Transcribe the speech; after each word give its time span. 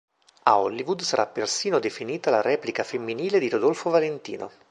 A 0.45 0.57
Hollywood 0.57 1.01
sarà 1.01 1.27
persino 1.27 1.77
definita 1.77 2.31
la 2.31 2.41
replica 2.41 2.83
femminile 2.83 3.37
di 3.37 3.49
Rodolfo 3.49 3.91
Valentino. 3.91 4.49